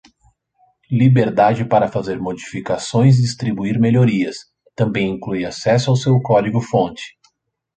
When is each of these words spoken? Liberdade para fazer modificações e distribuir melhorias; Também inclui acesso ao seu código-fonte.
Liberdade 0.89 1.63
para 1.63 1.87
fazer 1.87 2.19
modificações 2.19 3.19
e 3.19 3.21
distribuir 3.21 3.79
melhorias; 3.79 4.35
Também 4.75 5.11
inclui 5.11 5.45
acesso 5.45 5.91
ao 5.91 5.95
seu 5.95 6.19
código-fonte. 6.19 7.19